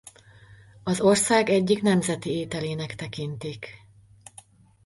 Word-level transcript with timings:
Az 0.83 1.01
ország 1.01 1.49
egyik 1.49 1.81
nemzeti 1.81 2.29
ételének 2.31 2.95
tekintik. 2.95 3.85